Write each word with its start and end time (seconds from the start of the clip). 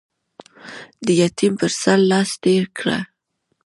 د 1.05 1.07
يتيم 1.21 1.53
پر 1.59 1.71
سر 1.81 1.99
لاس 2.09 2.29
تېر 2.43 2.63
کړه. 2.77 2.97